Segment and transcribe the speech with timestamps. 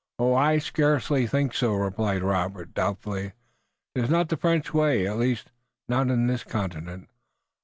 [0.19, 3.33] "I scarce think so," replied Robert doubtfully.
[3.93, 5.51] "'Tis not the French way, at least,
[5.87, 7.07] not on this continent.